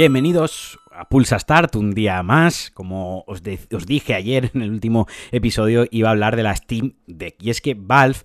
Bienvenidos 0.00 0.78
a 0.92 1.10
Pulsa 1.10 1.38
Start 1.38 1.76
un 1.76 1.90
día 1.90 2.22
más. 2.22 2.70
Como 2.72 3.22
os, 3.26 3.42
dije 3.42 4.14
ayer 4.14 4.50
en 4.54 4.62
el 4.62 4.70
último 4.70 5.06
episodio, 5.30 5.84
iba 5.90 6.08
a 6.08 6.12
hablar 6.12 6.36
de 6.36 6.42
la 6.42 6.56
Steam 6.56 6.94
Deck. 7.06 7.34
Y 7.38 7.50
es 7.50 7.60
que 7.60 7.74
Valve 7.74 8.20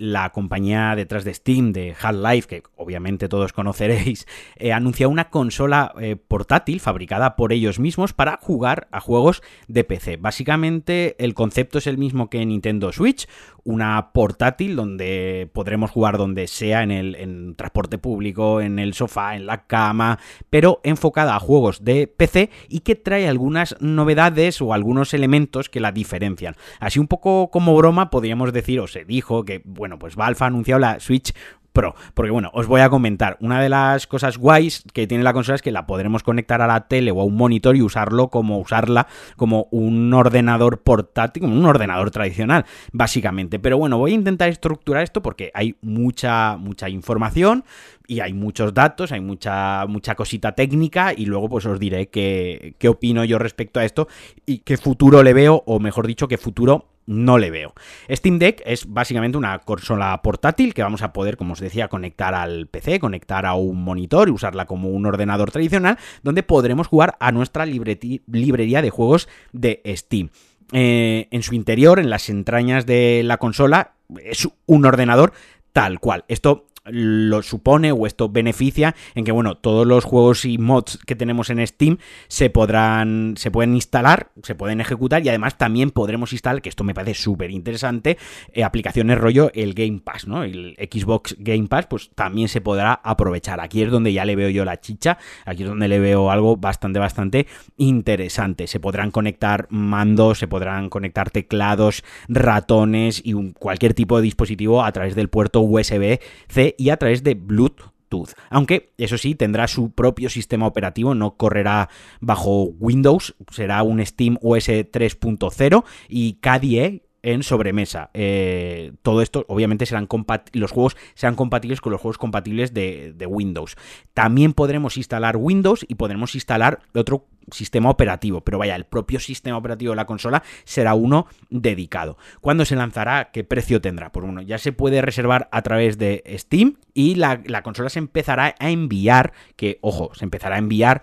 la 0.00 0.30
compañía 0.30 0.96
detrás 0.96 1.24
de 1.24 1.34
Steam, 1.34 1.72
de 1.72 1.94
Half-Life, 2.00 2.48
que 2.48 2.62
obviamente 2.74 3.28
todos 3.28 3.52
conoceréis, 3.52 4.26
eh, 4.56 4.72
anunció 4.72 5.10
una 5.10 5.28
consola 5.28 5.92
eh, 6.00 6.16
portátil 6.16 6.80
fabricada 6.80 7.36
por 7.36 7.52
ellos 7.52 7.78
mismos 7.78 8.14
para 8.14 8.38
jugar 8.40 8.88
a 8.92 9.00
juegos 9.00 9.42
de 9.68 9.84
PC. 9.84 10.16
Básicamente 10.16 11.22
el 11.22 11.34
concepto 11.34 11.76
es 11.76 11.86
el 11.86 11.98
mismo 11.98 12.30
que 12.30 12.44
Nintendo 12.46 12.92
Switch, 12.92 13.28
una 13.62 14.12
portátil 14.12 14.74
donde 14.74 15.50
podremos 15.52 15.90
jugar 15.90 16.16
donde 16.16 16.46
sea, 16.46 16.82
en 16.82 16.90
el 16.90 17.54
transporte 17.56 17.98
público, 17.98 18.62
en 18.62 18.78
el 18.78 18.94
sofá, 18.94 19.36
en 19.36 19.44
la 19.44 19.66
cama, 19.66 20.18
pero 20.48 20.80
enfocada 20.82 21.36
a 21.36 21.40
juegos 21.40 21.84
de 21.84 22.06
PC 22.06 22.48
y 22.70 22.80
que 22.80 22.94
trae 22.96 23.28
algunas 23.28 23.76
novedades 23.80 24.62
o 24.62 24.72
algunos 24.72 25.12
elementos 25.12 25.68
que 25.68 25.80
la 25.80 25.92
diferencian. 25.92 26.56
Así 26.78 26.98
un 26.98 27.06
poco 27.06 27.50
como 27.50 27.76
broma 27.76 28.08
podríamos 28.08 28.54
decir, 28.54 28.80
o 28.80 28.86
se 28.86 29.04
dijo 29.04 29.44
que, 29.44 29.60
bueno, 29.64 29.89
bueno, 29.90 29.98
pues 29.98 30.14
Valve 30.14 30.38
ha 30.40 30.46
anunciado 30.46 30.78
la 30.78 31.00
Switch 31.00 31.32
Pro. 31.72 31.96
Porque 32.14 32.30
bueno, 32.30 32.50
os 32.52 32.66
voy 32.66 32.80
a 32.80 32.88
comentar, 32.88 33.36
una 33.40 33.60
de 33.60 33.68
las 33.68 34.06
cosas 34.06 34.38
guays 34.38 34.84
que 34.92 35.06
tiene 35.08 35.24
la 35.24 35.32
consola 35.32 35.56
es 35.56 35.62
que 35.62 35.72
la 35.72 35.86
podremos 35.86 36.22
conectar 36.22 36.62
a 36.62 36.66
la 36.68 36.86
tele 36.86 37.10
o 37.10 37.20
a 37.20 37.24
un 37.24 37.36
monitor 37.36 37.76
y 37.76 37.82
usarlo 37.82 38.28
como 38.28 38.58
usarla 38.58 39.08
como 39.36 39.66
un 39.70 40.12
ordenador 40.12 40.82
portátil, 40.82 41.42
como 41.42 41.54
un 41.54 41.64
ordenador 41.66 42.10
tradicional, 42.10 42.66
básicamente. 42.92 43.58
Pero 43.58 43.78
bueno, 43.78 43.98
voy 43.98 44.12
a 44.12 44.14
intentar 44.14 44.48
estructurar 44.48 45.02
esto 45.02 45.22
porque 45.22 45.50
hay 45.54 45.76
mucha, 45.80 46.56
mucha 46.56 46.88
información 46.88 47.64
y 48.06 48.20
hay 48.20 48.32
muchos 48.32 48.74
datos, 48.74 49.10
hay 49.12 49.20
mucha, 49.20 49.86
mucha 49.86 50.14
cosita 50.14 50.52
técnica 50.52 51.12
y 51.16 51.26
luego 51.26 51.48
pues 51.48 51.66
os 51.66 51.80
diré 51.80 52.08
qué, 52.08 52.74
qué 52.78 52.88
opino 52.88 53.24
yo 53.24 53.38
respecto 53.38 53.80
a 53.80 53.84
esto 53.84 54.08
y 54.46 54.58
qué 54.58 54.76
futuro 54.76 55.22
le 55.22 55.32
veo, 55.32 55.62
o 55.66 55.78
mejor 55.78 56.06
dicho, 56.06 56.26
qué 56.26 56.36
futuro 56.36 56.89
no 57.10 57.38
le 57.38 57.50
veo. 57.50 57.74
Steam 58.08 58.38
Deck 58.38 58.62
es 58.64 58.86
básicamente 58.86 59.36
una 59.36 59.58
consola 59.58 60.22
portátil 60.22 60.72
que 60.74 60.82
vamos 60.82 61.02
a 61.02 61.12
poder, 61.12 61.36
como 61.36 61.54
os 61.54 61.60
decía, 61.60 61.88
conectar 61.88 62.34
al 62.34 62.68
PC, 62.68 63.00
conectar 63.00 63.46
a 63.46 63.54
un 63.54 63.82
monitor 63.82 64.28
y 64.28 64.32
usarla 64.32 64.66
como 64.66 64.90
un 64.90 65.04
ordenador 65.06 65.50
tradicional, 65.50 65.98
donde 66.22 66.44
podremos 66.44 66.86
jugar 66.86 67.16
a 67.18 67.32
nuestra 67.32 67.66
librería 67.66 68.80
de 68.80 68.90
juegos 68.90 69.28
de 69.52 69.82
Steam. 69.96 70.30
Eh, 70.72 71.26
en 71.32 71.42
su 71.42 71.54
interior, 71.54 71.98
en 71.98 72.10
las 72.10 72.28
entrañas 72.28 72.86
de 72.86 73.22
la 73.24 73.38
consola, 73.38 73.94
es 74.24 74.48
un 74.66 74.86
ordenador 74.86 75.32
tal 75.72 76.00
cual. 76.00 76.24
Esto 76.28 76.66
lo 76.84 77.42
supone 77.42 77.92
o 77.92 78.06
esto 78.06 78.28
beneficia 78.28 78.94
en 79.14 79.24
que 79.24 79.32
bueno 79.32 79.56
todos 79.56 79.86
los 79.86 80.04
juegos 80.04 80.44
y 80.44 80.56
mods 80.56 80.98
que 81.06 81.14
tenemos 81.14 81.50
en 81.50 81.64
Steam 81.66 81.98
se 82.28 82.48
podrán 82.48 83.34
se 83.36 83.50
pueden 83.50 83.74
instalar 83.74 84.30
se 84.42 84.54
pueden 84.54 84.80
ejecutar 84.80 85.24
y 85.24 85.28
además 85.28 85.58
también 85.58 85.90
podremos 85.90 86.32
instalar 86.32 86.62
que 86.62 86.70
esto 86.70 86.82
me 86.82 86.94
parece 86.94 87.14
súper 87.14 87.50
interesante 87.50 88.16
eh, 88.52 88.64
aplicaciones 88.64 89.18
rollo 89.18 89.50
el 89.54 89.74
Game 89.74 90.00
Pass 90.02 90.26
no 90.26 90.42
el 90.42 90.74
Xbox 90.78 91.36
Game 91.38 91.68
Pass 91.68 91.86
pues 91.86 92.10
también 92.14 92.48
se 92.48 92.60
podrá 92.60 92.94
aprovechar. 93.02 93.60
Aquí 93.60 93.82
es 93.82 93.90
donde 93.90 94.12
ya 94.12 94.24
le 94.24 94.36
veo 94.36 94.48
yo 94.48 94.64
la 94.64 94.80
chicha 94.80 95.18
aquí 95.44 95.62
es 95.62 95.68
donde 95.68 95.88
le 95.88 95.98
veo 95.98 96.30
algo 96.30 96.56
bastante 96.56 96.98
bastante 96.98 97.46
interesante. 97.76 98.66
Se 98.66 98.80
podrán 98.80 99.10
conectar 99.10 99.66
mandos 99.70 100.38
se 100.38 100.48
podrán 100.48 100.88
conectar 100.88 101.30
teclados 101.30 102.04
ratones 102.28 103.20
y 103.24 103.34
cualquier 103.52 103.92
tipo 103.94 104.16
de 104.16 104.22
dispositivo 104.22 104.82
a 104.82 104.92
través 104.92 105.14
del 105.14 105.28
puerto 105.28 105.59
USB 105.60 106.20
C 106.48 106.74
y 106.78 106.90
a 106.90 106.96
través 106.96 107.22
de 107.22 107.34
Bluetooth. 107.34 108.30
Aunque, 108.50 108.92
eso 108.98 109.18
sí, 109.18 109.34
tendrá 109.34 109.68
su 109.68 109.92
propio 109.92 110.28
sistema 110.28 110.66
operativo, 110.66 111.14
no 111.14 111.36
correrá 111.36 111.88
bajo 112.20 112.64
Windows, 112.78 113.34
será 113.50 113.82
un 113.82 114.04
Steam 114.04 114.36
OS 114.42 114.68
3.0 114.68 115.84
y 116.08 116.34
KDE 116.34 117.02
en 117.22 117.42
sobremesa. 117.42 118.10
Eh, 118.14 118.92
todo 119.02 119.22
esto, 119.22 119.44
obviamente, 119.48 119.86
serán 119.86 120.08
los 120.52 120.72
juegos 120.72 120.96
serán 121.14 121.36
compatibles 121.36 121.80
con 121.80 121.92
los 121.92 122.00
juegos 122.00 122.18
compatibles 122.18 122.72
de, 122.74 123.26
Windows. 123.28 123.76
También 124.14 124.52
podremos 124.52 124.96
instalar 124.96 125.36
Windows 125.36 125.84
y 125.86 125.94
podremos 125.94 126.34
instalar 126.34 126.80
otro 126.94 127.26
sistema 127.52 127.90
operativo, 127.90 128.42
pero 128.42 128.58
vaya, 128.58 128.76
el 128.76 128.84
propio 128.84 129.20
sistema 129.20 129.56
operativo 129.56 129.92
de 129.92 129.96
la 129.96 130.06
consola 130.06 130.42
será 130.64 130.94
uno 130.94 131.26
dedicado. 131.50 132.16
¿Cuándo 132.40 132.64
se 132.64 132.76
lanzará? 132.76 133.30
¿Qué 133.32 133.44
precio 133.44 133.80
tendrá? 133.80 134.12
Pues 134.12 134.24
bueno, 134.24 134.42
ya 134.42 134.58
se 134.58 134.72
puede 134.72 135.02
reservar 135.02 135.48
a 135.52 135.62
través 135.62 135.98
de 135.98 136.22
Steam 136.38 136.76
y 136.94 137.14
la, 137.16 137.40
la 137.44 137.62
consola 137.62 137.88
se 137.88 137.98
empezará 137.98 138.54
a 138.58 138.70
enviar, 138.70 139.32
que 139.56 139.78
ojo, 139.80 140.10
se 140.14 140.24
empezará 140.24 140.56
a 140.56 140.58
enviar 140.58 141.02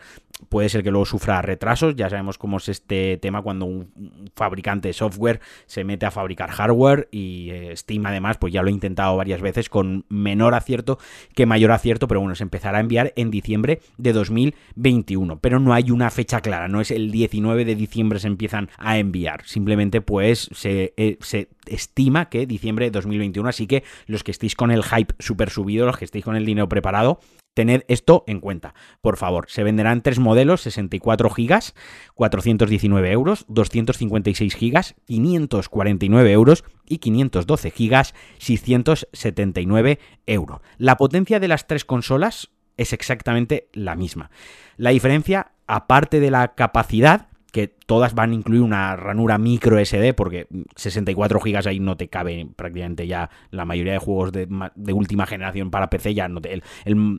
puede 0.49 0.69
ser 0.69 0.83
que 0.83 0.91
luego 0.91 1.05
sufra 1.05 1.41
retrasos. 1.41 1.95
Ya 1.95 2.09
sabemos 2.09 2.37
cómo 2.37 2.57
es 2.57 2.69
este 2.69 3.17
tema 3.17 3.41
cuando 3.41 3.65
un 3.65 4.29
fabricante 4.35 4.89
de 4.89 4.93
software 4.93 5.39
se 5.65 5.83
mete 5.83 6.05
a 6.05 6.11
fabricar 6.11 6.49
hardware 6.49 7.07
y 7.11 7.49
eh, 7.51 7.75
Steam 7.75 8.05
además 8.05 8.37
pues 8.37 8.53
ya 8.53 8.61
lo 8.61 8.69
he 8.69 8.71
intentado 8.71 9.17
varias 9.17 9.41
veces 9.41 9.69
con 9.69 10.05
menor 10.09 10.53
acierto 10.53 10.99
que 11.33 11.45
mayor 11.45 11.71
acierto, 11.71 12.07
pero 12.07 12.19
bueno, 12.19 12.35
se 12.35 12.43
empezará 12.43 12.77
a 12.77 12.81
enviar 12.81 13.13
en 13.15 13.31
diciembre 13.31 13.81
de 13.97 14.13
2021, 14.13 15.39
pero 15.39 15.59
no 15.59 15.73
hay 15.73 15.91
una 15.91 16.09
fecha 16.09 16.36
clara, 16.41 16.67
no 16.67 16.81
es 16.81 16.91
el 16.91 17.11
19 17.11 17.65
de 17.65 17.75
diciembre 17.75 18.19
se 18.19 18.27
empiezan 18.27 18.69
a 18.77 18.97
enviar, 18.97 19.41
simplemente 19.45 20.01
pues 20.01 20.49
se, 20.53 20.93
eh, 20.97 21.17
estima 21.65 22.29
que 22.29 22.45
diciembre 22.45 22.85
de 22.85 22.91
2021, 22.91 23.47
así 23.49 23.67
que 23.67 23.83
los 24.05 24.23
que 24.23 24.31
estéis 24.31 24.55
con 24.55 24.71
el 24.71 24.83
hype 24.83 25.13
super 25.19 25.49
subido, 25.49 25.85
los 25.85 25.97
que 25.97 26.05
estéis 26.05 26.25
con 26.25 26.35
el 26.35 26.45
dinero 26.45 26.69
preparado, 26.69 27.19
Tened 27.57 27.85
esto 27.87 28.23
en 28.27 28.39
cuenta, 28.39 28.75
por 29.01 29.17
favor. 29.17 29.47
Se 29.49 29.63
venderán 29.63 30.03
tres 30.03 30.19
modelos, 30.19 30.61
64 30.61 31.27
GB, 31.27 31.73
419 32.13 33.11
euros, 33.11 33.45
256 33.47 34.55
GB, 34.55 34.95
549 35.07 36.31
euros 36.31 36.63
y 36.85 36.99
512 36.99 37.73
GB, 37.75 38.13
679 38.37 39.99
euros. 40.27 40.61
La 40.77 40.97
potencia 40.97 41.39
de 41.39 41.47
las 41.47 41.65
tres 41.65 41.83
consolas 41.83 42.51
es 42.77 42.93
exactamente 42.93 43.67
la 43.73 43.95
misma. 43.95 44.31
La 44.77 44.91
diferencia, 44.91 45.51
aparte 45.67 46.19
de 46.19 46.31
la 46.31 46.55
capacidad, 46.55 47.27
que 47.51 47.76
todas 47.87 48.13
van 48.13 48.31
a 48.31 48.35
incluir 48.35 48.61
una 48.61 48.95
ranura 48.95 49.37
micro 49.37 49.83
SD, 49.83 50.13
porque 50.13 50.47
64 50.75 51.39
GB 51.39 51.67
ahí 51.67 51.79
no 51.79 51.95
te 51.95 52.09
cabe 52.09 52.45
prácticamente 52.55 53.07
ya. 53.07 53.29
La 53.49 53.65
mayoría 53.65 53.93
de 53.93 53.99
juegos 53.99 54.31
de, 54.33 54.47
última 54.93 55.25
generación 55.25 55.71
para 55.71 55.89
PC, 55.89 56.13
ya 56.13 56.27
no 56.27 56.41
te, 56.41 56.53
el, 56.53 56.63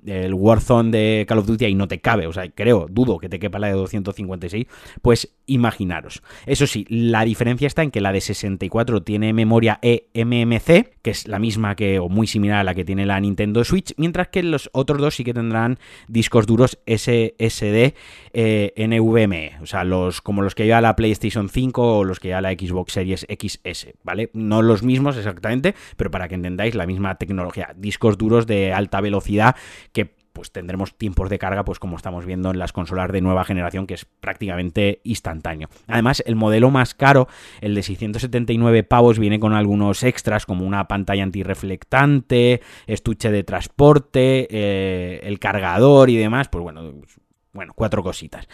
el, 0.06 0.34
Warzone 0.34 0.91
de 0.91 1.25
Call 1.27 1.39
of 1.39 1.47
Duty 1.47 1.65
ahí 1.65 1.75
no 1.75 1.89
te 1.89 2.01
cabe, 2.01 2.27
o 2.27 2.33
sea, 2.33 2.49
creo, 2.51 2.87
dudo 2.91 3.19
que 3.19 3.29
te 3.29 3.39
quepa 3.39 3.59
la 3.59 3.69
de 3.69 3.73
256, 3.73 4.67
pues 5.01 5.34
imaginaros. 5.47 6.23
Eso 6.45 6.67
sí, 6.67 6.87
la 6.91 7.25
diferencia 7.25 7.67
está 7.67 7.83
en 7.83 7.91
que 7.91 8.03
la 8.03 8.12
de 8.12 8.21
64 8.21 9.03
tiene 9.03 9.33
memoria 9.33 9.79
eMMC, 9.81 10.99
que 11.00 11.11
es 11.11 11.27
la 11.27 11.39
misma 11.39 11.77
que, 11.77 11.99
o 11.99 12.11
muy 12.11 12.27
similar 12.27 12.59
a 12.59 12.65
la 12.65 12.75
que 12.75 12.85
tiene 12.85 13.06
la 13.06 13.19
Nintendo 13.19 13.65
Switch, 13.65 13.95
mientras 13.97 14.29
que 14.29 14.43
los 14.43 14.69
otros 14.75 15.00
dos 15.00 15.15
sí 15.15 15.25
que 15.25 15.33
tendrán 15.33 15.79
discos 16.09 16.47
duros 16.47 16.79
SSD 16.87 17.95
eh, 18.35 18.73
NVMe, 18.77 19.56
o 19.62 19.67
sea, 19.67 19.85
los 19.85 20.21
como 20.21 20.43
los 20.43 20.55
que 20.58 20.66
lleva 20.66 20.80
la 20.80 20.96
PlayStation 20.96 21.48
5 21.48 21.98
o 21.98 22.02
los 22.02 22.19
que 22.19 22.26
lleva 22.26 22.41
la 22.41 22.50
Xbox 22.50 22.92
Series 22.92 23.24
XS, 23.30 23.91
¿vale? 24.02 24.28
No 24.32 24.60
los 24.60 24.82
mismos 24.82 25.16
exactamente, 25.16 25.76
pero 25.96 26.10
para 26.10 26.26
que 26.26 26.34
entendáis 26.34 26.74
la 26.74 26.84
misma 26.84 27.14
tecnología. 27.14 27.72
Discos 27.76 28.19
duros 28.19 28.48
de 28.48 28.72
alta 28.72 29.00
velocidad 29.00 29.54
que 29.92 30.16
pues 30.32 30.50
tendremos 30.50 30.98
tiempos 30.98 31.30
de 31.30 31.38
carga, 31.38 31.64
pues 31.64 31.78
como 31.78 31.96
estamos 31.96 32.26
viendo 32.26 32.50
en 32.50 32.58
las 32.58 32.72
consolas 32.72 33.12
de 33.12 33.20
nueva 33.20 33.44
generación, 33.44 33.86
que 33.86 33.94
es 33.94 34.04
prácticamente 34.04 35.00
instantáneo. 35.04 35.69
Además, 35.86 36.24
el 36.26 36.34
modelo 36.34 36.72
más 36.72 36.92
caro, 36.92 37.28
el 37.60 37.76
de 37.76 37.84
679 37.84 38.82
pavos, 38.82 39.20
viene 39.20 39.38
con 39.38 39.52
algunos 39.52 40.02
extras, 40.02 40.44
como 40.44 40.66
una 40.66 40.88
pantalla 40.88 41.22
antirreflectante, 41.22 42.62
estuche 42.88 43.31
de 43.31 43.44
transporte, 43.44 44.49
eh, 44.50 45.20
el 45.22 45.38
cargador 45.38 46.11
y 46.11 46.16
demás. 46.16 46.49
Pues 46.49 46.64
bueno, 46.64 46.94
bueno, 47.52 47.75
cuatro 47.76 48.02
cositas. 48.02 48.49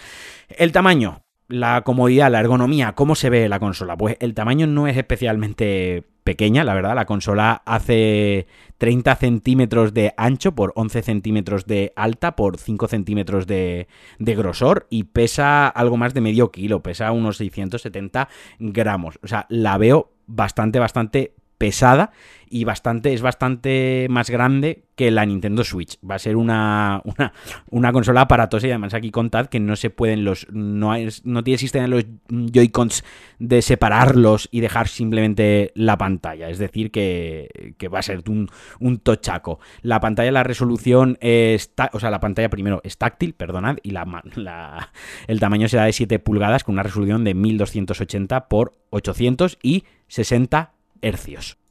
El 0.48 0.70
tamaño, 0.70 1.24
la 1.48 1.82
comodidad, 1.82 2.30
la 2.30 2.40
ergonomía, 2.40 2.92
¿cómo 2.92 3.14
se 3.14 3.30
ve 3.30 3.48
la 3.48 3.60
consola? 3.60 3.96
Pues 3.96 4.16
el 4.20 4.34
tamaño 4.34 4.66
no 4.66 4.86
es 4.86 4.96
especialmente 4.96 6.04
pequeña, 6.24 6.64
la 6.64 6.74
verdad. 6.74 6.94
La 6.94 7.04
consola 7.04 7.62
hace 7.66 8.46
30 8.78 9.14
centímetros 9.16 9.92
de 9.92 10.14
ancho 10.16 10.54
por 10.54 10.72
11 10.74 11.02
centímetros 11.02 11.66
de 11.66 11.92
alta 11.96 12.34
por 12.34 12.58
5 12.58 12.88
centímetros 12.88 13.46
de, 13.46 13.88
de, 14.18 14.34
grosor 14.34 14.86
y 14.88 15.04
pesa 15.04 15.68
algo 15.68 15.98
más 15.98 16.14
de 16.14 16.22
medio 16.22 16.50
kilo, 16.50 16.82
pesa 16.82 17.12
unos 17.12 17.36
670 17.36 18.28
gramos. 18.58 19.18
O 19.22 19.28
sea, 19.28 19.46
la 19.50 19.76
veo 19.76 20.12
bastante, 20.26 20.78
bastante 20.78 21.34
pesada 21.58 22.12
y 22.54 22.62
bastante, 22.62 23.12
es 23.12 23.20
bastante 23.20 24.06
más 24.10 24.30
grande 24.30 24.84
que 24.94 25.10
la 25.10 25.26
Nintendo 25.26 25.64
Switch. 25.64 25.98
Va 26.08 26.14
a 26.14 26.18
ser 26.20 26.36
una, 26.36 27.02
una, 27.04 27.32
una 27.68 27.92
consola 27.92 28.22
aparatosa 28.22 28.68
y 28.68 28.70
además 28.70 28.94
aquí 28.94 29.10
contad 29.10 29.46
que 29.46 29.58
no 29.58 29.74
se 29.74 29.90
pueden 29.90 30.24
los. 30.24 30.46
No, 30.52 30.92
no 31.24 31.42
tiene 31.42 31.58
sistema 31.58 31.88
los 31.88 32.06
Joy-Cons 32.28 33.02
de 33.40 33.60
separarlos 33.60 34.48
y 34.52 34.60
dejar 34.60 34.86
simplemente 34.86 35.72
la 35.74 35.98
pantalla. 35.98 36.48
Es 36.48 36.58
decir, 36.58 36.92
que, 36.92 37.74
que 37.76 37.88
va 37.88 37.98
a 37.98 38.02
ser 38.02 38.22
un, 38.28 38.48
un, 38.78 38.98
tochaco. 38.98 39.58
La 39.82 39.98
pantalla, 39.98 40.30
la 40.30 40.44
resolución 40.44 41.18
está. 41.20 41.90
O 41.92 41.98
sea, 41.98 42.10
la 42.10 42.20
pantalla 42.20 42.50
primero 42.50 42.80
es 42.84 42.98
táctil, 42.98 43.34
perdonad, 43.34 43.78
y 43.82 43.90
la, 43.90 44.92
el 45.26 45.40
tamaño 45.40 45.68
será 45.68 45.86
de 45.86 45.92
7 45.92 46.20
pulgadas 46.20 46.62
con 46.62 46.74
una 46.74 46.84
resolución 46.84 47.24
de 47.24 47.34
1280 47.34 48.48
por 48.48 48.74
860 48.90 50.74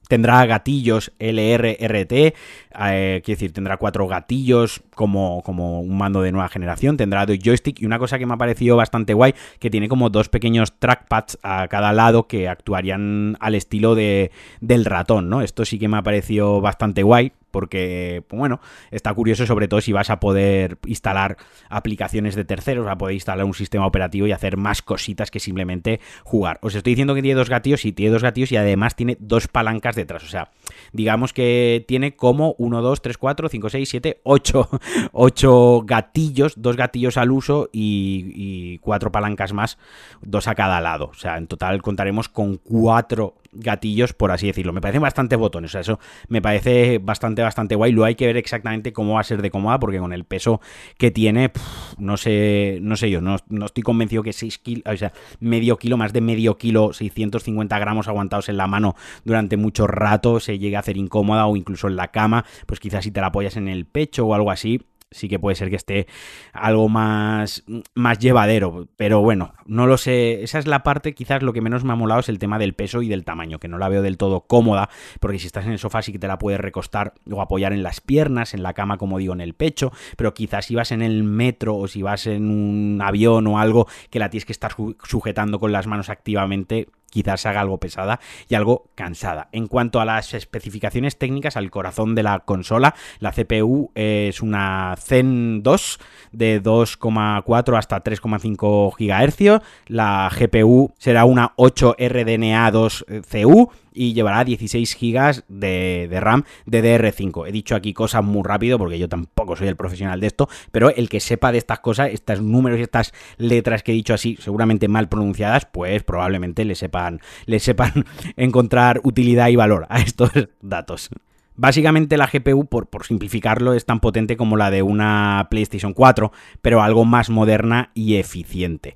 Tendrá 0.07 0.45
gatillos 0.45 1.13
LRRT, 1.17 2.11
eh, 2.11 2.33
quiere 2.73 3.21
decir, 3.23 3.53
tendrá 3.53 3.77
cuatro 3.77 4.05
gatillos 4.05 4.83
como, 4.95 5.41
como 5.43 5.79
un 5.79 5.97
mando 5.97 6.21
de 6.21 6.31
nueva 6.31 6.49
generación, 6.49 6.97
tendrá 6.97 7.25
dos 7.25 7.39
joystick 7.39 7.81
y 7.81 7.85
una 7.85 7.99
cosa 7.99 8.19
que 8.19 8.25
me 8.25 8.33
ha 8.33 8.37
parecido 8.37 8.75
bastante 8.75 9.13
guay, 9.13 9.33
que 9.59 9.69
tiene 9.69 9.87
como 9.87 10.09
dos 10.09 10.27
pequeños 10.27 10.77
trackpads 10.77 11.39
a 11.41 11.67
cada 11.69 11.93
lado 11.93 12.27
que 12.27 12.49
actuarían 12.49 13.37
al 13.39 13.55
estilo 13.55 13.95
de, 13.95 14.31
del 14.59 14.85
ratón, 14.85 15.29
¿no? 15.29 15.41
Esto 15.41 15.63
sí 15.63 15.79
que 15.79 15.87
me 15.87 15.97
ha 15.97 16.03
parecido 16.03 16.59
bastante 16.59 17.01
guay, 17.01 17.31
porque, 17.53 18.23
pues 18.27 18.39
bueno, 18.39 18.59
está 18.89 19.13
curioso 19.13 19.45
sobre 19.45 19.67
todo 19.67 19.79
si 19.79 19.93
vas 19.93 20.09
a 20.09 20.19
poder 20.19 20.79
instalar 20.87 21.37
aplicaciones 21.69 22.33
de 22.35 22.43
terceros, 22.43 22.87
a 22.87 22.97
poder 22.97 23.13
instalar 23.13 23.45
un 23.45 23.53
sistema 23.53 23.85
operativo 23.85 24.25
y 24.25 24.31
hacer 24.31 24.57
más 24.57 24.81
cositas 24.81 25.29
que 25.29 25.39
simplemente 25.39 26.01
jugar. 26.23 26.57
Os 26.63 26.73
estoy 26.73 26.93
diciendo 26.93 27.13
que 27.13 27.21
tiene 27.21 27.37
dos 27.37 27.51
gatillos 27.51 27.85
y 27.85 27.93
tiene 27.93 28.11
dos 28.11 28.23
gatillos 28.23 28.51
y 28.51 28.57
además 28.57 28.95
tiene 28.95 29.17
dos 29.19 29.47
palancas 29.47 29.95
detrás, 29.95 30.23
o 30.23 30.27
sea, 30.27 30.49
digamos 30.93 31.31
que 31.31 31.85
tiene 31.87 32.15
como 32.15 32.55
1, 32.57 32.81
2, 32.81 33.01
3, 33.03 33.17
4, 33.19 33.49
5, 33.49 33.69
6, 33.69 33.89
7, 33.89 34.21
8, 34.23 34.69
8 35.13 35.81
gatillos, 35.85 36.53
dos 36.57 36.75
gatillos 36.75 37.17
al 37.17 37.31
uso 37.31 37.69
y, 37.71 38.31
y 38.33 38.77
cuatro 38.79 39.11
palancas 39.11 39.53
más, 39.53 39.77
dos 40.23 40.47
a 40.47 40.55
cada 40.55 40.81
lado, 40.81 41.09
o 41.11 41.13
sea, 41.13 41.37
en 41.37 41.45
total 41.45 41.83
contaremos 41.83 42.29
con 42.29 42.57
cuatro 42.57 43.35
gatillos, 43.55 44.13
por 44.13 44.31
así 44.31 44.47
decirlo. 44.47 44.73
Me 44.73 44.81
parecen 44.81 45.01
bastante 45.01 45.35
botones, 45.35 45.71
o 45.71 45.73
sea, 45.73 45.81
eso 45.81 45.99
me 46.27 46.41
parece 46.41 46.99
bastante, 46.99 47.41
bastante 47.41 47.75
guay. 47.75 47.91
Lo 47.91 48.03
hay 48.03 48.15
que 48.15 48.25
ver 48.25 48.37
exactamente 48.37 48.93
cómo 48.93 49.13
va 49.13 49.21
a 49.21 49.23
ser 49.23 49.41
de 49.41 49.51
cómoda, 49.51 49.79
porque 49.79 49.99
con 49.99 50.13
el 50.13 50.25
peso 50.25 50.61
que 50.97 51.11
tiene, 51.11 51.51
no 51.97 52.17
sé, 52.17 52.79
no 52.81 52.95
sé 52.95 53.09
yo, 53.09 53.21
no, 53.21 53.37
estoy 53.65 53.83
convencido 53.83 54.23
que 54.23 54.33
6 54.33 54.57
kilos, 54.59 54.83
o 54.85 54.97
sea, 54.97 55.13
medio 55.39 55.77
kilo, 55.77 55.97
más 55.97 56.13
de 56.13 56.21
medio 56.21 56.57
kilo, 56.57 56.93
650 56.93 57.79
gramos 57.79 58.07
aguantados 58.07 58.49
en 58.49 58.57
la 58.57 58.67
mano 58.67 58.95
durante 59.23 59.57
mucho 59.57 59.87
rato, 59.87 60.39
se 60.39 60.59
llegue 60.59 60.75
a 60.75 60.79
hacer 60.79 60.97
incómoda 60.97 61.45
o 61.45 61.55
incluso 61.55 61.87
en 61.87 61.95
la 61.95 62.09
cama, 62.09 62.45
pues 62.65 62.79
quizás 62.79 63.03
si 63.03 63.11
te 63.11 63.21
la 63.21 63.27
apoyas 63.27 63.57
en 63.57 63.67
el 63.67 63.85
pecho 63.85 64.25
o 64.25 64.33
algo 64.33 64.51
así, 64.51 64.81
sí 65.13 65.29
que 65.29 65.39
puede 65.39 65.55
ser 65.55 65.69
que 65.69 65.75
esté 65.75 66.07
algo 66.51 66.89
más, 66.89 67.63
más 67.95 68.19
llevadero. 68.19 68.87
Pero 68.97 69.21
bueno, 69.21 69.53
no 69.65 69.87
lo 69.87 69.97
sé. 69.97 70.43
Esa 70.43 70.59
es 70.59 70.67
la 70.67 70.83
parte, 70.83 71.13
quizás 71.13 71.41
lo 71.43 71.53
que 71.53 71.61
menos 71.61 71.83
me 71.83 71.93
ha 71.93 71.95
molado 71.95 72.19
es 72.19 72.29
el 72.29 72.39
tema 72.39 72.59
del 72.59 72.73
peso 72.73 73.01
y 73.01 73.09
del 73.09 73.23
tamaño, 73.23 73.59
que 73.59 73.67
no 73.67 73.77
la 73.77 73.89
veo 73.89 74.01
del 74.01 74.17
todo 74.17 74.41
cómoda, 74.41 74.89
porque 75.19 75.39
si 75.39 75.47
estás 75.47 75.65
en 75.65 75.71
el 75.71 75.79
sofá 75.79 76.01
sí 76.01 76.11
que 76.11 76.19
te 76.19 76.27
la 76.27 76.37
puedes 76.37 76.59
recostar 76.59 77.13
o 77.31 77.41
apoyar 77.41 77.73
en 77.73 77.83
las 77.83 78.01
piernas, 78.01 78.53
en 78.53 78.63
la 78.63 78.73
cama, 78.73 78.97
como 78.97 79.17
digo, 79.17 79.33
en 79.33 79.41
el 79.41 79.53
pecho, 79.53 79.91
pero 80.17 80.33
quizás 80.33 80.65
si 80.65 80.75
vas 80.75 80.91
en 80.91 81.01
el 81.01 81.23
metro 81.23 81.75
o 81.75 81.87
si 81.87 82.01
vas 82.01 82.27
en 82.27 82.49
un 82.49 83.01
avión 83.01 83.47
o 83.47 83.59
algo 83.59 83.87
que 84.09 84.19
la 84.19 84.29
tienes 84.29 84.45
que 84.45 84.53
estar 84.53 84.75
sujetando 85.03 85.59
con 85.59 85.71
las 85.71 85.87
manos 85.87 86.09
activamente, 86.09 86.87
quizás 87.13 87.45
haga 87.45 87.61
algo 87.61 87.77
pesada 87.79 88.19
y 88.49 88.55
algo 88.55 88.89
cansada. 88.95 89.49
En 89.51 89.67
cuanto 89.67 90.01
a 90.01 90.05
las 90.05 90.33
especificaciones 90.33 91.17
técnicas, 91.17 91.55
al 91.55 91.69
corazón 91.69 92.15
de 92.15 92.23
la 92.23 92.39
consola, 92.39 92.95
la 93.19 93.31
CPU 93.31 93.91
es 93.93 94.41
una 94.41 94.95
Zen 94.99 95.61
2 95.61 95.99
de 96.31 96.63
2,4 96.63 97.77
hasta 97.77 98.03
3,5 98.03 98.95
GHz, 98.97 99.63
la 99.87 100.31
GPU 100.35 100.93
será 100.97 101.25
una 101.25 101.53
8 101.55 101.97
RDNA 101.99 102.71
2 102.71 103.05
CU 103.31 103.71
y 103.93 104.13
llevará 104.13 104.43
16 104.43 104.97
GB 104.99 105.43
de, 105.47 106.07
de, 106.09 106.19
RAM 106.19 106.43
DDR5. 106.65 107.47
He 107.47 107.51
dicho 107.51 107.75
aquí 107.75 107.93
cosas 107.93 108.23
muy 108.23 108.43
rápido 108.43 108.77
porque 108.77 108.99
yo 108.99 109.07
tampoco 109.07 109.55
soy 109.55 109.67
el 109.67 109.75
profesional 109.75 110.19
de 110.19 110.27
esto, 110.27 110.49
pero 110.71 110.89
el 110.89 111.09
que 111.09 111.19
sepa 111.19 111.51
de 111.51 111.57
estas 111.59 111.79
cosas, 111.79 112.09
estos 112.11 112.41
números 112.41 112.79
y 112.79 112.83
estas 112.83 113.13
letras 113.37 113.83
que 113.83 113.91
he 113.91 113.95
dicho 113.95 114.13
así, 114.13 114.37
seguramente 114.39 114.87
mal 114.87 115.09
pronunciadas, 115.09 115.65
pues 115.65 116.03
probablemente 116.03 116.65
le 116.65 116.75
sepan, 117.03 117.21
le 117.45 117.59
sepan 117.59 118.05
encontrar 118.37 119.01
utilidad 119.03 119.49
y 119.49 119.55
valor 119.55 119.85
a 119.89 119.99
estos 119.99 120.31
datos. 120.61 121.09
Básicamente 121.55 122.17
la 122.17 122.27
GPU, 122.27 122.65
por, 122.65 122.87
simplificarlo, 123.05 123.73
es 123.73 123.85
tan 123.85 123.99
potente 123.99 124.37
como 124.37 124.57
la 124.57 124.71
de 124.71 124.81
una 124.81 125.47
PlayStation 125.49 125.93
4, 125.93 126.31
pero 126.61 126.81
algo 126.81 127.05
más 127.05 127.29
moderna 127.29 127.91
y 127.93 128.15
eficiente. 128.15 128.95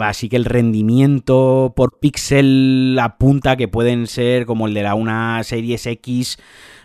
Así 0.00 0.28
que 0.28 0.36
el 0.36 0.44
rendimiento 0.44 1.72
por 1.76 1.98
píxel 1.98 2.98
apunta 3.00 3.56
que 3.56 3.68
pueden 3.68 4.06
ser 4.06 4.46
como 4.46 4.66
el 4.66 4.74
de 4.74 4.82
la 4.82 4.94
una 4.94 5.42
Series 5.44 5.86
X 5.86 6.38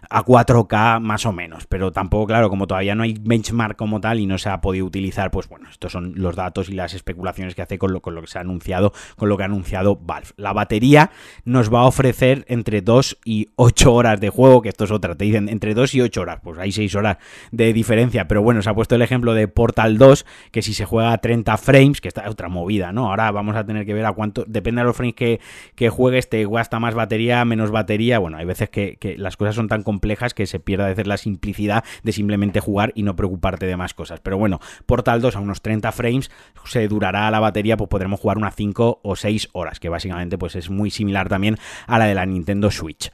a 0.10 0.24
4K 0.24 1.00
más 1.00 1.26
o 1.26 1.32
menos, 1.32 1.66
pero 1.68 1.92
tampoco, 1.92 2.28
claro, 2.28 2.50
como 2.50 2.68
todavía 2.68 2.96
no 2.96 3.04
hay 3.04 3.16
benchmark 3.20 3.76
como 3.76 4.00
tal 4.00 4.20
y 4.20 4.26
no 4.26 4.38
se 4.38 4.50
ha 4.50 4.62
podido 4.62 4.86
utilizar, 4.86 5.32
pues 5.32 5.48
bueno, 5.48 5.70
estos 5.70 5.92
son 5.92 6.14
los 6.16 6.36
datos 6.36 6.70
y 6.70 6.74
las 6.74 6.94
especulaciones 6.94 7.56
que 7.56 7.62
hace 7.62 7.78
con 7.78 7.94
lo, 7.94 8.02
con 8.02 8.16
lo 8.16 8.22
que 8.22 8.28
se 8.28 8.38
ha 8.38 8.42
anunciado, 8.42 8.94
con 9.18 9.30
lo 9.30 9.38
que 9.38 9.44
ha 9.44 9.48
anunciado 9.48 9.96
Valve. 9.96 10.30
La 10.38 10.54
batería 10.54 11.12
nos 11.46 11.74
va 11.74 11.82
a 11.82 11.86
ofrecer 11.86 12.46
entre 12.48 12.82
2 12.82 13.20
y 13.26 13.50
8 13.56 13.94
horas 13.94 14.20
de 14.20 14.30
juego, 14.30 14.62
que 14.62 14.70
esto 14.70 14.84
es 14.84 14.92
otra, 14.92 15.13
te 15.16 15.26
dicen 15.26 15.50
entre 15.50 15.74
2 15.74 15.96
y 15.96 16.02
8 16.02 16.22
horas, 16.22 16.40
pues 16.44 16.60
hay 16.60 16.72
6 16.72 16.96
horas 16.96 17.18
de 17.52 17.74
diferencia, 17.74 18.28
pero 18.28 18.42
bueno, 18.42 18.62
se 18.62 18.70
ha 18.70 18.74
puesto 18.74 18.96
el 18.96 19.02
ejemplo 19.02 19.34
de 19.34 19.48
Portal 19.48 19.98
2, 19.98 20.26
que 20.52 20.62
si 20.62 20.74
se 20.74 20.86
juega 20.86 21.14
a 21.14 21.18
30 21.18 21.58
frames, 21.58 22.02
que 22.02 22.08
está 22.08 22.30
otra 22.30 22.50
movida, 22.50 22.92
¿no? 22.92 23.10
Ahora 23.10 23.32
vamos 23.32 23.56
a 23.56 23.66
tener 23.66 23.86
que 23.86 23.94
ver 23.94 24.06
a 24.06 24.14
cuánto, 24.14 24.46
depende 24.48 24.82
de 24.82 24.86
los 24.86 24.96
frames 24.96 25.16
que, 25.16 25.40
que 25.76 25.90
juegues, 25.90 26.30
te 26.30 26.46
gasta 26.46 26.80
más 26.80 26.94
batería, 26.94 27.44
menos 27.46 27.72
batería, 27.72 28.20
bueno, 28.20 28.38
hay 28.38 28.46
veces 28.46 28.70
que, 28.70 29.16
las 29.18 29.38
cosas 29.38 29.56
son 29.56 29.68
tan 29.68 29.84
complejas 29.84 30.34
que 30.34 30.46
se 30.46 30.60
pierda 30.60 30.86
a 30.86 30.90
veces 30.90 31.08
la 31.08 31.18
simplicidad 31.18 31.84
de 32.04 32.12
simplemente 32.12 32.60
jugar 32.60 32.92
y 32.96 33.04
no 33.04 33.16
preocuparte 33.16 33.66
de 33.66 33.78
más 33.78 33.94
cosas. 33.94 34.20
Pero 34.20 34.38
bueno, 34.38 34.60
Portal 34.86 35.22
2 35.22 35.36
a 35.36 35.40
unos 35.40 35.62
30 35.62 35.92
frames 35.92 36.32
se 36.66 36.88
durará 36.88 37.30
la 37.32 37.40
batería, 37.40 37.78
pues 37.78 37.90
podremos 37.90 38.20
jugar 38.20 38.38
unas 38.38 38.56
5 38.56 39.02
o 39.04 39.16
6 39.16 39.50
horas, 39.54 39.80
que 39.80 39.90
básicamente 39.90 40.38
pues 40.38 40.56
es 40.56 40.70
muy 40.70 40.90
similar 40.90 41.30
también 41.30 41.58
a 41.88 42.00
la 42.00 42.06
de 42.06 42.16
la 42.16 42.26
Nintendo 42.26 42.72
Switch. 42.72 43.12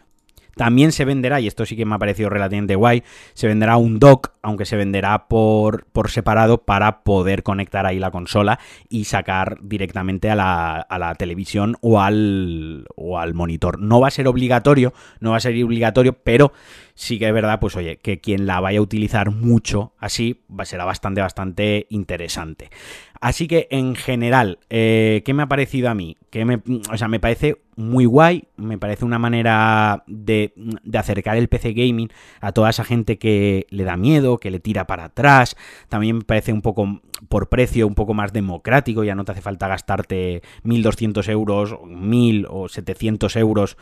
También 0.60 0.92
se 0.92 1.06
venderá, 1.06 1.40
y 1.40 1.48
esto 1.48 1.66
sí 1.66 1.78
que 1.78 1.86
me 1.86 1.96
ha 1.96 2.00
parecido 2.00 2.30
relativamente 2.30 2.76
guay, 2.76 3.02
se 3.34 3.48
venderá 3.48 3.78
un 3.78 3.98
dock, 3.98 4.34
aunque 4.42 4.66
se 4.66 4.76
venderá 4.76 5.30
por, 5.30 5.86
por 5.86 6.10
separado 6.10 6.66
para 6.66 7.02
poder 7.04 7.44
conectar 7.44 7.86
ahí 7.86 7.98
la 7.98 8.12
consola 8.12 8.60
y 8.90 9.06
sacar 9.06 9.60
directamente 9.62 10.30
a 10.30 10.36
la, 10.36 10.76
a 10.82 11.00
la 11.00 11.16
televisión 11.16 11.78
o 11.80 12.02
al, 12.02 12.86
o 12.98 13.20
al 13.20 13.34
monitor. 13.34 13.80
No 13.80 14.02
va 14.02 14.10
a 14.10 14.12
ser 14.12 14.28
obligatorio, 14.28 14.92
no 15.22 15.32
va 15.32 15.38
a 15.38 15.40
ser 15.40 15.54
obligatorio, 15.64 16.12
pero 16.12 16.52
sí 16.94 17.18
que 17.18 17.30
es 17.30 17.34
verdad, 17.34 17.62
pues 17.62 17.78
oye, 17.78 17.96
que 17.96 18.20
quien 18.20 18.46
la 18.46 18.60
vaya 18.60 18.80
a 18.80 18.82
utilizar 18.82 19.32
mucho 19.32 19.94
así, 19.98 20.44
será 20.64 20.84
bastante, 20.84 21.22
bastante 21.22 21.88
interesante. 21.90 22.70
Así 23.22 23.50
que 23.50 23.68
en 23.70 23.96
general, 23.96 24.60
eh, 24.70 25.24
¿qué 25.26 25.34
me 25.34 25.44
ha 25.44 25.48
parecido 25.48 25.90
a 25.90 25.94
mí? 25.94 26.16
Que 26.30 26.62
o 26.90 26.98
sea, 26.98 27.10
me 27.10 27.20
parece 27.20 27.62
muy 27.76 28.06
guay, 28.06 28.46
me 28.56 28.78
parece 28.78 29.04
una 29.04 29.20
manera 29.20 30.04
de, 30.08 30.54
de, 30.56 30.98
acercar 30.98 31.36
el 31.36 31.50
PC 31.50 31.74
gaming 31.74 32.10
a 32.40 32.54
toda 32.54 32.70
esa 32.70 32.86
gente 32.86 33.18
que 33.18 33.68
le 33.72 33.84
da 33.84 33.98
miedo, 33.98 34.38
que 34.38 34.52
le 34.52 34.62
tira 34.62 34.88
para 34.88 35.06
atrás. 35.06 35.58
También 35.90 36.20
me 36.20 36.24
parece 36.24 36.54
un 36.54 36.62
poco, 36.62 37.02
por 37.28 37.50
precio, 37.50 37.88
un 37.88 37.96
poco 37.96 38.14
más 38.14 38.32
democrático, 38.32 39.04
ya 39.04 39.16
no 39.16 39.26
te 39.26 39.34
hace 39.34 39.42
falta 39.42 39.68
gastarte 39.68 40.42
1.200 40.64 41.28
euros, 41.30 41.74
1.000 41.74 42.48
o 42.50 42.70
700 42.70 43.36
euros. 43.36 43.78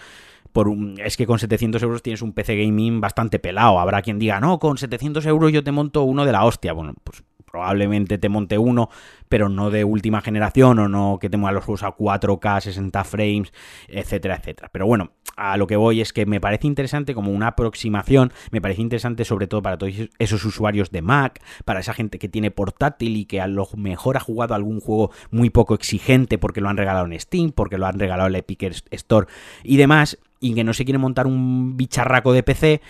Por 0.51 0.67
un, 0.67 0.99
es 0.99 1.15
que 1.15 1.27
con 1.27 1.37
700 1.37 1.83
euros 1.83 2.01
tienes 2.01 2.23
un 2.23 2.33
PC 2.33 2.55
gaming 2.55 3.01
bastante 3.01 3.37
pelado. 3.37 3.79
Habrá 3.79 4.01
quien 4.01 4.17
diga, 4.17 4.39
no, 4.39 4.57
con 4.57 4.79
700 4.79 5.23
euros 5.27 5.51
yo 5.51 5.63
te 5.63 5.71
monto 5.71 6.01
uno 6.01 6.25
de 6.25 6.31
la 6.31 6.43
hostia. 6.43 6.73
Bueno, 6.73 6.95
pues 7.03 7.23
probablemente 7.57 8.19
te 8.19 8.29
monte 8.29 8.59
uno, 8.59 8.89
pero 9.29 9.49
no 9.49 9.71
de 9.71 9.83
última 9.83 10.21
generación 10.21 10.77
o 10.77 10.87
no 10.87 11.17
que 11.19 11.27
te 11.27 11.37
mueva 11.37 11.53
los 11.53 11.65
juegos 11.65 11.81
a 11.81 11.95
4K, 11.95 12.61
60 12.61 13.03
frames, 13.03 13.51
etcétera, 13.87 14.35
etcétera. 14.35 14.69
Pero 14.71 14.85
bueno, 14.85 15.09
a 15.35 15.57
lo 15.57 15.65
que 15.65 15.75
voy 15.75 15.99
es 15.99 16.13
que 16.13 16.27
me 16.27 16.39
parece 16.39 16.67
interesante 16.67 17.15
como 17.15 17.31
una 17.31 17.47
aproximación, 17.47 18.31
me 18.51 18.61
parece 18.61 18.83
interesante 18.83 19.25
sobre 19.25 19.47
todo 19.47 19.63
para 19.63 19.75
todos 19.79 19.93
esos 20.19 20.45
usuarios 20.45 20.91
de 20.91 21.01
Mac, 21.01 21.41
para 21.65 21.79
esa 21.79 21.95
gente 21.95 22.19
que 22.19 22.29
tiene 22.29 22.51
portátil 22.51 23.17
y 23.17 23.25
que 23.25 23.41
a 23.41 23.47
lo 23.47 23.67
mejor 23.75 24.17
ha 24.17 24.19
jugado 24.19 24.53
algún 24.53 24.79
juego 24.79 25.09
muy 25.31 25.49
poco 25.49 25.73
exigente 25.73 26.37
porque 26.37 26.61
lo 26.61 26.69
han 26.69 26.77
regalado 26.77 27.07
en 27.07 27.19
Steam, 27.19 27.51
porque 27.51 27.79
lo 27.79 27.87
han 27.87 27.97
regalado 27.97 28.27
en 28.27 28.33
la 28.33 28.39
Epic 28.39 28.83
Store 28.91 29.25
y 29.63 29.77
demás, 29.77 30.19
y 30.39 30.53
que 30.53 30.63
no 30.63 30.73
se 30.73 30.85
quiere 30.85 30.99
montar 30.99 31.25
un 31.25 31.75
bicharraco 31.75 32.33
de 32.33 32.43
PC, 32.43 32.81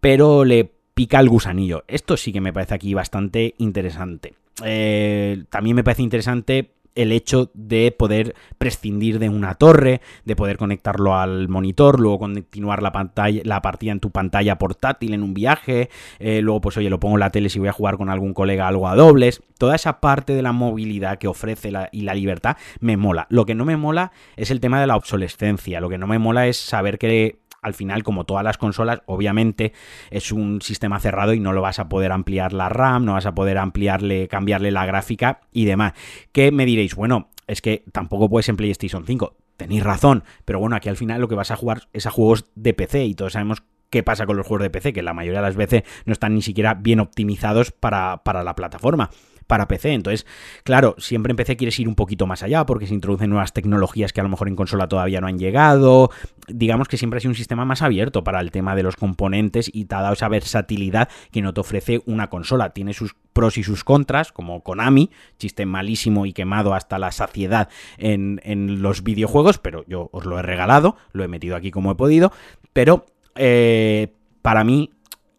pero 0.00 0.44
le 0.44 0.79
pica 1.00 1.18
el 1.18 1.30
gusanillo. 1.30 1.82
Esto 1.88 2.18
sí 2.18 2.30
que 2.30 2.42
me 2.42 2.52
parece 2.52 2.74
aquí 2.74 2.92
bastante 2.92 3.54
interesante. 3.56 4.34
Eh, 4.62 5.44
también 5.48 5.74
me 5.74 5.82
parece 5.82 6.02
interesante 6.02 6.72
el 6.94 7.10
hecho 7.12 7.50
de 7.54 7.90
poder 7.90 8.34
prescindir 8.58 9.18
de 9.18 9.30
una 9.30 9.54
torre, 9.54 10.02
de 10.26 10.36
poder 10.36 10.58
conectarlo 10.58 11.16
al 11.16 11.48
monitor, 11.48 12.00
luego 12.00 12.18
continuar 12.18 12.82
la 12.82 12.92
pantalla, 12.92 13.40
la 13.46 13.62
partida 13.62 13.92
en 13.92 14.00
tu 14.00 14.10
pantalla 14.10 14.58
portátil 14.58 15.14
en 15.14 15.22
un 15.22 15.32
viaje, 15.32 15.88
eh, 16.18 16.42
luego 16.42 16.60
pues 16.60 16.76
oye, 16.76 16.90
lo 16.90 17.00
pongo 17.00 17.16
en 17.16 17.20
la 17.20 17.30
tele 17.30 17.48
si 17.48 17.58
voy 17.58 17.68
a 17.68 17.72
jugar 17.72 17.96
con 17.96 18.10
algún 18.10 18.34
colega 18.34 18.68
algo 18.68 18.86
a 18.86 18.94
dobles, 18.94 19.42
toda 19.56 19.76
esa 19.76 20.00
parte 20.00 20.34
de 20.34 20.42
la 20.42 20.52
movilidad 20.52 21.16
que 21.16 21.28
ofrece 21.28 21.72
y 21.92 22.02
la 22.02 22.14
libertad 22.14 22.58
me 22.80 22.98
mola. 22.98 23.26
Lo 23.30 23.46
que 23.46 23.54
no 23.54 23.64
me 23.64 23.78
mola 23.78 24.12
es 24.36 24.50
el 24.50 24.60
tema 24.60 24.82
de 24.82 24.86
la 24.86 24.96
obsolescencia, 24.96 25.80
lo 25.80 25.88
que 25.88 25.96
no 25.96 26.06
me 26.06 26.18
mola 26.18 26.46
es 26.46 26.58
saber 26.58 26.98
que 26.98 27.38
al 27.62 27.74
final, 27.74 28.02
como 28.02 28.24
todas 28.24 28.44
las 28.44 28.58
consolas, 28.58 29.02
obviamente 29.06 29.72
es 30.10 30.32
un 30.32 30.62
sistema 30.62 30.98
cerrado 31.00 31.34
y 31.34 31.40
no 31.40 31.52
lo 31.52 31.62
vas 31.62 31.78
a 31.78 31.88
poder 31.88 32.12
ampliar 32.12 32.52
la 32.52 32.68
RAM, 32.68 33.04
no 33.04 33.14
vas 33.14 33.26
a 33.26 33.34
poder 33.34 33.58
ampliarle, 33.58 34.28
cambiarle 34.28 34.70
la 34.70 34.86
gráfica 34.86 35.40
y 35.52 35.64
demás. 35.64 35.92
¿Qué 36.32 36.52
me 36.52 36.66
diréis? 36.66 36.94
Bueno, 36.94 37.28
es 37.46 37.60
que 37.60 37.84
tampoco 37.92 38.28
puedes 38.28 38.48
en 38.48 38.56
PlayStation 38.56 39.04
5. 39.06 39.36
Tenéis 39.56 39.84
razón, 39.84 40.24
pero 40.44 40.58
bueno, 40.58 40.76
aquí 40.76 40.88
al 40.88 40.96
final 40.96 41.20
lo 41.20 41.28
que 41.28 41.34
vas 41.34 41.50
a 41.50 41.56
jugar 41.56 41.88
es 41.92 42.06
a 42.06 42.10
juegos 42.10 42.46
de 42.54 42.72
PC 42.72 43.04
y 43.04 43.14
todos 43.14 43.34
sabemos 43.34 43.62
qué 43.90 44.02
pasa 44.02 44.24
con 44.24 44.36
los 44.36 44.46
juegos 44.46 44.62
de 44.62 44.70
PC, 44.70 44.92
que 44.92 45.02
la 45.02 45.12
mayoría 45.12 45.40
de 45.40 45.46
las 45.46 45.56
veces 45.56 45.82
no 46.06 46.12
están 46.12 46.34
ni 46.34 46.42
siquiera 46.42 46.74
bien 46.74 47.00
optimizados 47.00 47.72
para, 47.72 48.22
para 48.24 48.42
la 48.42 48.54
plataforma 48.54 49.10
para 49.50 49.66
PC. 49.66 49.92
Entonces, 49.94 50.26
claro, 50.62 50.94
siempre 50.98 51.32
en 51.32 51.36
PC 51.36 51.56
quieres 51.56 51.76
ir 51.80 51.88
un 51.88 51.96
poquito 51.96 52.28
más 52.28 52.44
allá 52.44 52.64
porque 52.64 52.86
se 52.86 52.94
introducen 52.94 53.30
nuevas 53.30 53.52
tecnologías 53.52 54.12
que 54.12 54.20
a 54.20 54.22
lo 54.22 54.28
mejor 54.28 54.46
en 54.46 54.54
consola 54.54 54.86
todavía 54.86 55.20
no 55.20 55.26
han 55.26 55.40
llegado. 55.40 56.10
Digamos 56.46 56.86
que 56.86 56.96
siempre 56.96 57.18
ha 57.18 57.20
sido 57.20 57.32
un 57.32 57.34
sistema 57.34 57.64
más 57.64 57.82
abierto 57.82 58.22
para 58.22 58.40
el 58.40 58.52
tema 58.52 58.76
de 58.76 58.84
los 58.84 58.94
componentes 58.94 59.68
y 59.72 59.86
te 59.86 59.96
ha 59.96 60.02
dado 60.02 60.12
esa 60.12 60.28
versatilidad 60.28 61.08
que 61.32 61.42
no 61.42 61.52
te 61.52 61.60
ofrece 61.60 62.00
una 62.06 62.28
consola. 62.28 62.70
Tiene 62.70 62.94
sus 62.94 63.16
pros 63.32 63.58
y 63.58 63.64
sus 63.64 63.82
contras, 63.82 64.30
como 64.30 64.62
Konami, 64.62 65.10
chiste 65.36 65.66
malísimo 65.66 66.26
y 66.26 66.32
quemado 66.32 66.72
hasta 66.72 67.00
la 67.00 67.10
saciedad 67.10 67.68
en, 67.98 68.38
los 68.80 69.02
videojuegos, 69.02 69.58
pero 69.58 69.84
yo 69.88 70.10
os 70.12 70.26
lo 70.26 70.38
he 70.38 70.42
regalado, 70.42 70.96
lo 71.10 71.24
he 71.24 71.28
metido 71.28 71.56
aquí 71.56 71.72
como 71.72 71.90
he 71.90 71.94
podido, 71.96 72.30
pero 72.72 73.04
eh, 73.34 74.14
para 74.42 74.62
mí 74.62 74.90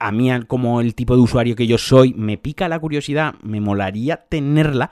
a 0.02 0.12
mí 0.12 0.30
como 0.48 0.82
el 0.82 0.96
tipo 0.96 1.16
de 1.16 1.22
usuario 1.22 1.56
que 1.56 1.68
yo 1.68 1.78
soy 1.78 2.14
me 2.16 2.38
pica 2.38 2.68
la 2.68 2.80
curiosidad, 2.80 3.36
me 3.44 3.62
molaría 3.62 4.18
tenerla, 4.18 4.90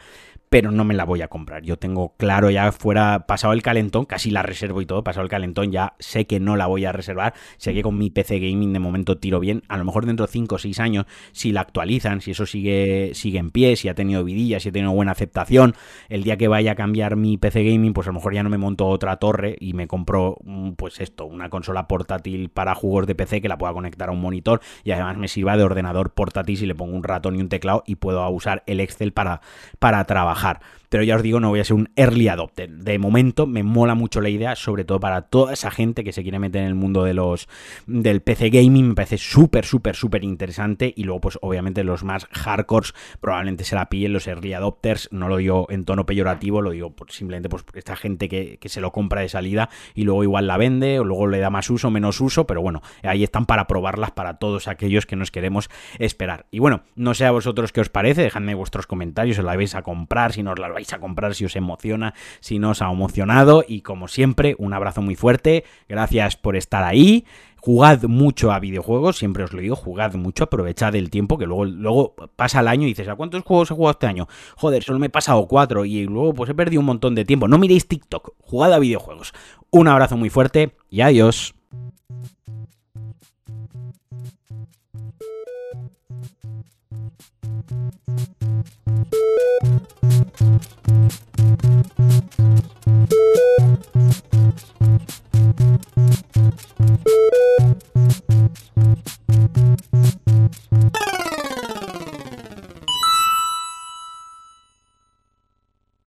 pero 0.50 0.72
no 0.72 0.84
me 0.84 0.96
la 0.96 1.06
voy 1.06 1.22
a 1.22 1.28
comprar. 1.28 1.64
Yo 1.64 1.78
tengo 1.78 2.16
claro 2.18 2.50
ya 2.50 2.72
fuera, 2.72 3.26
pasado 3.28 3.54
el 3.54 3.62
calentón, 3.62 4.06
casi 4.06 4.32
la 4.32 4.42
reservo 4.42 4.82
y 4.82 4.86
todo, 4.86 5.04
pasado 5.04 5.24
el 5.24 5.30
calentón 5.30 5.72
ya 5.72 5.94
sé 6.00 6.26
que 6.26 6.40
no 6.40 6.56
la 6.56 6.68
voy 6.68 6.86
a 6.86 6.92
reservar, 6.92 7.34
sé 7.58 7.74
que 7.74 7.84
con 7.84 7.98
mi 7.98 8.10
PC 8.10 8.40
gaming 8.40 8.74
de 8.74 8.80
momento 8.80 9.18
tiro 9.18 9.40
bien, 9.40 9.64
a 9.68 9.78
lo 9.78 9.86
mejor 9.86 10.06
dentro 10.06 10.26
de 10.26 10.32
5 10.32 10.56
o 10.56 10.58
6 10.58 10.80
años, 10.80 11.06
si 11.32 11.52
la 11.52 11.62
actualizan, 11.62 12.22
si 12.22 12.32
eso 12.32 12.46
sigue, 12.46 13.12
sigue 13.14 13.40
en 13.40 13.52
pie, 13.52 13.76
si 13.76 13.90
ha 13.90 13.94
tenido 13.94 14.24
vidilla, 14.24 14.60
si 14.60 14.70
ha 14.70 14.72
tenido 14.72 14.92
buena 14.92 15.12
aceptación, 15.12 15.76
el 16.10 16.24
día 16.24 16.38
que 16.38 16.48
vaya 16.48 16.72
a 16.72 16.76
cambiar 16.76 17.16
mi 17.16 17.38
PC 17.38 17.64
gaming, 17.64 17.94
pues 17.94 18.08
a 18.08 18.10
lo 18.10 18.16
mejor 18.16 18.34
ya 18.34 18.44
no 18.44 18.50
me 18.50 18.58
monto 18.58 18.88
otra 18.88 19.18
torre 19.18 19.56
y 19.60 19.74
me 19.74 19.88
compro, 19.88 20.38
mm, 20.44 20.72
pues 20.72 21.00
esto, 21.00 21.26
una 21.26 21.50
consola 21.50 21.88
portátil 21.88 22.50
para 22.50 22.74
juegos 22.74 23.06
de 23.06 23.16
PC 23.16 23.42
que 23.42 23.50
la 23.50 23.58
pueda 23.58 23.74
conectar 23.74 24.10
a 24.10 24.12
un 24.12 24.22
monitor 24.22 24.62
y 24.84 24.92
además 24.92 25.18
me 25.18 25.28
sirva 25.28 25.58
de 25.58 25.64
ordenador 25.64 26.14
portátil 26.14 26.58
si 26.58 26.66
le 26.66 26.74
pongo 26.74 26.96
un 26.96 27.04
ratón 27.04 27.36
y 27.36 27.42
un 27.42 27.50
teclado 27.50 27.84
y 27.86 27.96
puedo 27.96 28.28
usar 28.30 28.64
el 28.66 28.80
Excel 28.80 29.14
para, 29.14 29.42
para 29.78 30.04
trabajar 30.06 30.39
trabajar 30.40 30.62
pero 30.90 31.04
ya 31.04 31.16
os 31.16 31.24
digo, 31.24 31.40
no 31.40 31.50
voy 31.50 31.60
a 31.60 31.64
ser 31.64 31.76
un 31.76 31.90
early 31.96 32.28
adopter. 32.28 32.70
De 32.70 33.00
momento 33.00 33.48
me 33.48 33.64
mola 33.64 33.96
mucho 33.96 34.22
la 34.22 34.30
idea, 34.30 34.56
sobre 34.56 34.84
todo 34.84 35.00
para 35.00 35.24
toda 35.24 35.54
esa 35.54 35.72
gente 35.72 36.04
que 36.04 36.12
se 36.12 36.24
quiere 36.24 36.40
meter 36.40 36.64
en 36.64 36.68
el 36.68 36.76
mundo 36.76 37.04
de 37.04 37.14
los 37.14 37.48
del 37.86 38.22
PC 38.22 38.50
gaming, 38.50 38.90
me 38.90 38.96
parece 38.96 39.18
súper, 39.18 39.66
súper, 39.66 39.96
súper 39.96 40.24
interesante. 40.24 40.94
Y 40.96 41.04
luego, 41.04 41.22
pues 41.22 41.40
obviamente 41.42 41.84
los 41.84 42.04
más 42.04 42.26
hardcores 42.32 42.94
probablemente 43.22 43.64
se 43.64 43.76
la 43.76 43.90
pillen 43.90 44.14
los 44.14 44.28
early 44.28 44.54
adopters. 44.54 45.10
No 45.12 45.30
lo 45.30 45.38
digo 45.38 45.68
en 45.70 45.86
tono 45.86 46.06
peyorativo, 46.06 46.62
lo 46.62 46.72
digo 46.72 46.96
simplemente 47.10 47.50
pues 47.50 47.64
esta 47.74 47.96
gente 47.96 48.28
que, 48.28 48.58
que 48.60 48.70
se 48.70 48.82
lo 48.82 48.92
compra 48.92 49.22
de 49.22 49.30
salida 49.30 49.70
y 49.94 50.04
luego 50.04 50.24
igual 50.24 50.48
la 50.48 50.58
vende 50.58 51.00
o 51.00 51.04
luego 51.04 51.28
le 51.28 51.40
da 51.40 51.50
más 51.50 51.70
uso, 51.70 51.92
menos 51.92 52.20
uso, 52.22 52.48
pero 52.48 52.62
bueno, 52.62 52.82
ahí 53.04 53.24
están 53.24 53.46
para 53.46 53.68
probarlas 53.68 54.12
para 54.12 54.36
todos 54.36 54.68
aquellos 54.68 55.06
que 55.06 55.16
nos 55.16 55.32
queremos 55.32 55.70
esperar. 56.00 56.48
Y 56.52 56.60
bueno, 56.60 56.82
no 56.96 57.14
sé 57.14 57.26
a 57.26 57.32
vosotros 57.32 57.72
qué 57.72 57.82
os 57.82 57.90
parece, 57.90 58.24
dejadme 58.24 58.56
vuestros 58.56 58.88
comentarios, 58.88 59.38
si 59.38 59.44
la 59.44 59.56
vais 59.56 59.76
a 59.76 59.84
comprar 59.84 60.34
si 60.34 60.44
no 60.44 60.52
os 60.52 60.60
la 60.60 60.70
vais 60.80 60.94
a 60.94 61.00
comprar, 61.00 61.36
si 61.36 61.46
os 61.46 61.56
emociona, 61.56 62.14
si 62.40 62.58
no 62.58 62.72
os 62.72 62.82
ha 62.82 62.92
emocionado. 62.92 63.64
Y 63.68 63.82
como 63.82 64.08
siempre, 64.08 64.56
un 64.58 64.74
abrazo 64.74 65.02
muy 65.02 65.16
fuerte. 65.16 65.66
Gracias 65.88 66.38
por 66.38 66.56
estar 66.56 66.84
ahí. 66.84 67.26
Jugad 67.58 68.04
mucho 68.04 68.54
a 68.54 68.60
videojuegos, 68.60 69.18
siempre 69.18 69.44
os 69.44 69.52
lo 69.52 69.60
digo, 69.60 69.76
jugad 69.76 70.14
mucho, 70.14 70.46
aprovechad 70.46 70.96
el 70.96 71.10
tiempo, 71.10 71.38
que 71.38 71.46
luego, 71.46 71.66
luego 71.66 72.16
pasa 72.38 72.62
el 72.62 72.70
año 72.70 72.84
y 72.84 72.92
dices, 72.92 73.10
¿a 73.10 73.16
cuántos 73.16 73.44
juegos 73.44 73.70
he 73.70 73.74
jugado 73.74 73.92
este 73.92 74.08
año? 74.08 74.30
Joder, 74.56 74.82
solo 74.82 74.98
me 74.98 75.08
he 75.08 75.10
pasado 75.10 75.46
cuatro 75.46 75.84
y 75.84 76.06
luego 76.06 76.34
pues 76.34 76.50
he 76.50 76.56
perdido 76.56 76.80
un 76.80 76.86
montón 76.86 77.16
de 77.16 77.26
tiempo. 77.26 77.50
No 77.50 77.58
miréis 77.58 77.86
TikTok, 77.86 78.36
jugad 78.40 78.72
a 78.72 78.80
videojuegos. 78.80 79.34
Un 79.72 79.90
abrazo 79.90 80.16
muy 80.16 80.30
fuerte 80.30 80.72
y 80.90 81.02
adiós. 81.02 81.54